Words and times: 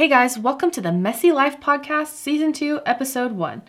Hey 0.00 0.08
guys, 0.08 0.38
welcome 0.38 0.70
to 0.70 0.80
the 0.80 0.92
Messy 0.92 1.30
Life 1.30 1.60
Podcast, 1.60 2.14
Season 2.14 2.54
2, 2.54 2.80
Episode 2.86 3.32
1. 3.32 3.60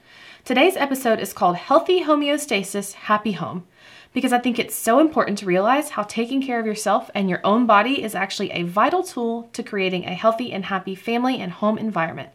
Today's 0.45 0.77
episode 0.77 1.19
is 1.19 1.33
called 1.33 1.57
Healthy 1.57 2.05
Homeostasis 2.05 2.93
Happy 2.93 3.33
Home 3.33 3.67
because 4.13 4.31
I 4.31 4.39
think 4.39 4.57
it's 4.57 4.73
so 4.73 4.99
important 4.99 5.39
to 5.39 5.45
realize 5.45 5.89
how 5.89 6.03
taking 6.03 6.41
care 6.41 6.57
of 6.57 6.65
yourself 6.65 7.11
and 7.13 7.29
your 7.29 7.41
own 7.43 7.65
body 7.65 8.01
is 8.01 8.15
actually 8.15 8.49
a 8.51 8.63
vital 8.63 9.03
tool 9.03 9.49
to 9.51 9.61
creating 9.61 10.05
a 10.05 10.13
healthy 10.13 10.53
and 10.53 10.63
happy 10.63 10.95
family 10.95 11.35
and 11.35 11.51
home 11.51 11.77
environment. 11.77 12.29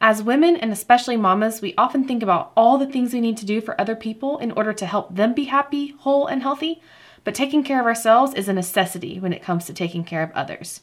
As 0.00 0.24
women, 0.24 0.56
and 0.56 0.72
especially 0.72 1.16
mamas, 1.16 1.60
we 1.60 1.72
often 1.78 2.08
think 2.08 2.24
about 2.24 2.50
all 2.56 2.78
the 2.78 2.86
things 2.88 3.12
we 3.12 3.20
need 3.20 3.36
to 3.36 3.46
do 3.46 3.60
for 3.60 3.80
other 3.80 3.94
people 3.94 4.38
in 4.38 4.50
order 4.50 4.72
to 4.72 4.86
help 4.86 5.14
them 5.14 5.34
be 5.34 5.44
happy, 5.44 5.94
whole, 6.00 6.26
and 6.26 6.42
healthy, 6.42 6.82
but 7.22 7.36
taking 7.36 7.62
care 7.62 7.78
of 7.78 7.86
ourselves 7.86 8.34
is 8.34 8.48
a 8.48 8.52
necessity 8.52 9.20
when 9.20 9.32
it 9.32 9.40
comes 9.40 9.66
to 9.66 9.72
taking 9.72 10.02
care 10.02 10.24
of 10.24 10.32
others. 10.32 10.80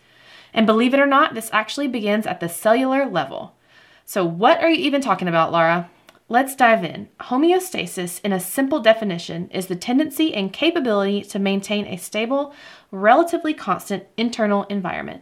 And 0.57 0.65
believe 0.65 0.95
it 0.95 0.99
or 0.99 1.05
not, 1.05 1.35
this 1.35 1.51
actually 1.53 1.87
begins 1.87 2.25
at 2.25 2.39
the 2.39 2.49
cellular 2.49 3.05
level. 3.05 3.53
So, 4.05 4.25
what 4.25 4.59
are 4.63 4.71
you 4.71 4.83
even 4.85 5.01
talking 5.01 5.27
about, 5.27 5.51
Laura? 5.51 5.87
Let's 6.29 6.55
dive 6.55 6.83
in. 6.83 7.09
Homeostasis, 7.19 8.19
in 8.23 8.33
a 8.33 8.39
simple 8.39 8.79
definition, 8.79 9.51
is 9.51 9.67
the 9.67 9.75
tendency 9.75 10.33
and 10.33 10.51
capability 10.51 11.21
to 11.25 11.37
maintain 11.37 11.85
a 11.85 11.97
stable, 11.97 12.55
relatively 12.89 13.53
constant 13.53 14.05
internal 14.17 14.63
environment. 14.63 15.21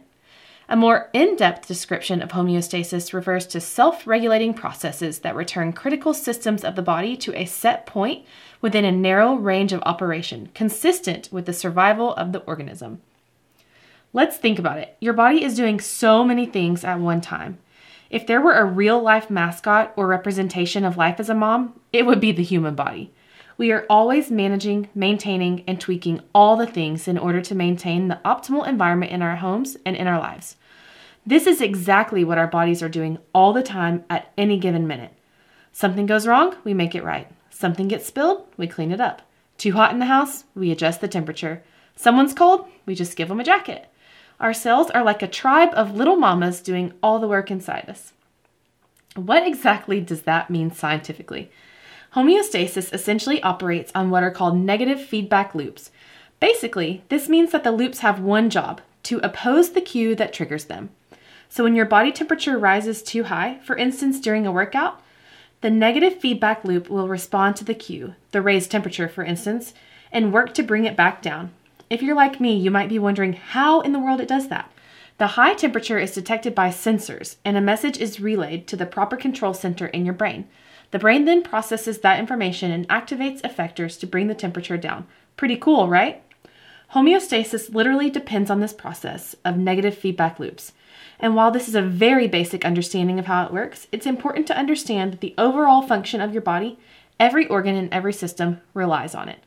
A 0.70 0.76
more 0.76 1.10
in 1.12 1.36
depth 1.36 1.68
description 1.68 2.22
of 2.22 2.30
homeostasis 2.30 3.12
refers 3.12 3.46
to 3.48 3.60
self 3.60 4.06
regulating 4.06 4.54
processes 4.54 5.18
that 5.18 5.36
return 5.36 5.74
critical 5.74 6.14
systems 6.14 6.64
of 6.64 6.76
the 6.76 6.82
body 6.82 7.14
to 7.18 7.38
a 7.38 7.44
set 7.44 7.84
point 7.84 8.24
within 8.62 8.86
a 8.86 8.90
narrow 8.90 9.34
range 9.34 9.74
of 9.74 9.82
operation, 9.82 10.48
consistent 10.54 11.28
with 11.30 11.44
the 11.44 11.52
survival 11.52 12.14
of 12.14 12.32
the 12.32 12.40
organism. 12.44 13.02
Let's 14.16 14.38
think 14.38 14.58
about 14.58 14.78
it. 14.78 14.96
Your 14.98 15.12
body 15.12 15.44
is 15.44 15.56
doing 15.56 15.78
so 15.78 16.24
many 16.24 16.46
things 16.46 16.84
at 16.84 16.98
one 16.98 17.20
time. 17.20 17.58
If 18.08 18.26
there 18.26 18.40
were 18.40 18.54
a 18.54 18.64
real 18.64 18.98
life 18.98 19.28
mascot 19.28 19.92
or 19.94 20.06
representation 20.06 20.86
of 20.86 20.96
life 20.96 21.20
as 21.20 21.28
a 21.28 21.34
mom, 21.34 21.78
it 21.92 22.06
would 22.06 22.18
be 22.18 22.32
the 22.32 22.42
human 22.42 22.74
body. 22.74 23.12
We 23.58 23.72
are 23.72 23.84
always 23.90 24.30
managing, 24.30 24.88
maintaining, 24.94 25.64
and 25.66 25.78
tweaking 25.78 26.22
all 26.34 26.56
the 26.56 26.66
things 26.66 27.06
in 27.06 27.18
order 27.18 27.42
to 27.42 27.54
maintain 27.54 28.08
the 28.08 28.18
optimal 28.24 28.66
environment 28.66 29.12
in 29.12 29.20
our 29.20 29.36
homes 29.36 29.76
and 29.84 29.94
in 29.94 30.06
our 30.06 30.18
lives. 30.18 30.56
This 31.26 31.46
is 31.46 31.60
exactly 31.60 32.24
what 32.24 32.38
our 32.38 32.46
bodies 32.46 32.82
are 32.82 32.88
doing 32.88 33.18
all 33.34 33.52
the 33.52 33.62
time 33.62 34.02
at 34.08 34.32
any 34.38 34.58
given 34.58 34.86
minute. 34.86 35.12
Something 35.72 36.06
goes 36.06 36.26
wrong, 36.26 36.56
we 36.64 36.72
make 36.72 36.94
it 36.94 37.04
right. 37.04 37.30
Something 37.50 37.86
gets 37.86 38.06
spilled, 38.06 38.46
we 38.56 38.66
clean 38.66 38.92
it 38.92 39.00
up. 39.00 39.20
Too 39.58 39.72
hot 39.72 39.92
in 39.92 39.98
the 39.98 40.06
house, 40.06 40.44
we 40.54 40.70
adjust 40.70 41.02
the 41.02 41.08
temperature. 41.08 41.62
Someone's 41.96 42.32
cold, 42.32 42.66
we 42.86 42.94
just 42.94 43.14
give 43.14 43.28
them 43.28 43.40
a 43.40 43.44
jacket. 43.44 43.90
Our 44.38 44.52
cells 44.52 44.90
are 44.90 45.02
like 45.02 45.22
a 45.22 45.28
tribe 45.28 45.70
of 45.72 45.96
little 45.96 46.16
mamas 46.16 46.60
doing 46.60 46.92
all 47.02 47.18
the 47.18 47.28
work 47.28 47.50
inside 47.50 47.88
us. 47.88 48.12
What 49.14 49.46
exactly 49.46 50.00
does 50.00 50.22
that 50.22 50.50
mean 50.50 50.70
scientifically? 50.70 51.50
Homeostasis 52.14 52.92
essentially 52.92 53.42
operates 53.42 53.90
on 53.94 54.10
what 54.10 54.22
are 54.22 54.30
called 54.30 54.58
negative 54.58 55.00
feedback 55.00 55.54
loops. 55.54 55.90
Basically, 56.38 57.02
this 57.08 57.28
means 57.28 57.52
that 57.52 57.64
the 57.64 57.72
loops 57.72 58.00
have 58.00 58.20
one 58.20 58.50
job 58.50 58.82
to 59.04 59.18
oppose 59.22 59.70
the 59.70 59.80
cue 59.80 60.14
that 60.16 60.32
triggers 60.34 60.66
them. 60.66 60.90
So, 61.48 61.64
when 61.64 61.74
your 61.74 61.86
body 61.86 62.12
temperature 62.12 62.58
rises 62.58 63.02
too 63.02 63.24
high, 63.24 63.58
for 63.64 63.76
instance 63.76 64.20
during 64.20 64.46
a 64.46 64.52
workout, 64.52 65.00
the 65.62 65.70
negative 65.70 66.20
feedback 66.20 66.64
loop 66.64 66.90
will 66.90 67.08
respond 67.08 67.56
to 67.56 67.64
the 67.64 67.74
cue, 67.74 68.14
the 68.32 68.42
raised 68.42 68.70
temperature, 68.70 69.08
for 69.08 69.24
instance, 69.24 69.72
and 70.12 70.32
work 70.32 70.52
to 70.54 70.62
bring 70.62 70.84
it 70.84 70.96
back 70.96 71.22
down. 71.22 71.52
If 71.88 72.02
you're 72.02 72.16
like 72.16 72.40
me, 72.40 72.56
you 72.56 72.70
might 72.70 72.88
be 72.88 72.98
wondering 72.98 73.34
how 73.34 73.80
in 73.80 73.92
the 73.92 74.00
world 74.00 74.20
it 74.20 74.28
does 74.28 74.48
that. 74.48 74.72
The 75.18 75.28
high 75.28 75.54
temperature 75.54 75.98
is 75.98 76.12
detected 76.12 76.54
by 76.54 76.68
sensors, 76.68 77.36
and 77.44 77.56
a 77.56 77.60
message 77.60 77.96
is 77.98 78.20
relayed 78.20 78.66
to 78.66 78.76
the 78.76 78.86
proper 78.86 79.16
control 79.16 79.54
center 79.54 79.86
in 79.86 80.04
your 80.04 80.14
brain. 80.14 80.48
The 80.90 80.98
brain 80.98 81.24
then 81.24 81.42
processes 81.42 81.98
that 81.98 82.18
information 82.18 82.70
and 82.70 82.88
activates 82.88 83.40
effectors 83.42 83.98
to 84.00 84.06
bring 84.06 84.26
the 84.26 84.34
temperature 84.34 84.76
down. 84.76 85.06
Pretty 85.36 85.56
cool, 85.56 85.88
right? 85.88 86.22
Homeostasis 86.94 87.74
literally 87.74 88.10
depends 88.10 88.50
on 88.50 88.60
this 88.60 88.72
process 88.72 89.34
of 89.44 89.56
negative 89.56 89.96
feedback 89.96 90.38
loops. 90.38 90.72
And 91.18 91.34
while 91.34 91.50
this 91.50 91.68
is 91.68 91.74
a 91.74 91.82
very 91.82 92.28
basic 92.28 92.64
understanding 92.64 93.18
of 93.18 93.26
how 93.26 93.46
it 93.46 93.52
works, 93.52 93.86
it's 93.90 94.06
important 94.06 94.46
to 94.48 94.58
understand 94.58 95.12
that 95.12 95.20
the 95.20 95.34
overall 95.38 95.82
function 95.82 96.20
of 96.20 96.32
your 96.32 96.42
body, 96.42 96.78
every 97.18 97.46
organ 97.46 97.74
and 97.74 97.92
every 97.92 98.12
system 98.12 98.60
relies 98.74 99.14
on 99.14 99.28
it. 99.28 99.38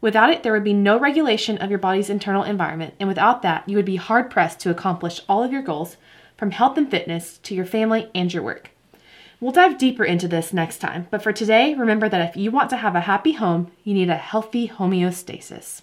Without 0.00 0.30
it, 0.30 0.42
there 0.42 0.52
would 0.52 0.64
be 0.64 0.72
no 0.72 0.98
regulation 0.98 1.58
of 1.58 1.70
your 1.70 1.78
body's 1.78 2.08
internal 2.08 2.44
environment, 2.44 2.94
and 3.00 3.08
without 3.08 3.42
that, 3.42 3.68
you 3.68 3.76
would 3.76 3.84
be 3.84 3.96
hard 3.96 4.30
pressed 4.30 4.60
to 4.60 4.70
accomplish 4.70 5.22
all 5.28 5.42
of 5.42 5.52
your 5.52 5.62
goals, 5.62 5.96
from 6.36 6.52
health 6.52 6.78
and 6.78 6.88
fitness 6.88 7.38
to 7.38 7.54
your 7.54 7.66
family 7.66 8.08
and 8.14 8.32
your 8.32 8.44
work. 8.44 8.70
We'll 9.40 9.52
dive 9.52 9.76
deeper 9.76 10.04
into 10.04 10.28
this 10.28 10.52
next 10.52 10.78
time, 10.78 11.08
but 11.10 11.22
for 11.22 11.32
today, 11.32 11.74
remember 11.74 12.08
that 12.08 12.28
if 12.28 12.36
you 12.36 12.50
want 12.50 12.70
to 12.70 12.76
have 12.76 12.94
a 12.94 13.00
happy 13.00 13.32
home, 13.32 13.72
you 13.82 13.92
need 13.92 14.08
a 14.08 14.16
healthy 14.16 14.68
homeostasis. 14.68 15.82